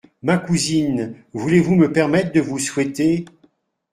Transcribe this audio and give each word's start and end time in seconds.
Ma 0.23 0.39
cousine, 0.39 1.13
voulez-vous 1.33 1.75
me 1.75 1.93
permettre 1.93 2.31
de 2.31 2.39
vous 2.41 2.57
souhaiter?… 2.57 3.25